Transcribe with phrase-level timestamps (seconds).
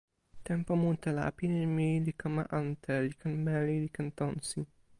[0.47, 4.59] tenpo mute la pilin mi li kama ante, li ken meli li ken tonsi.